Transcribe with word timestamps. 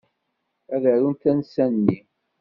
Ad 0.73 0.83
arunt 0.91 1.21
tansa-nni. 1.23 1.97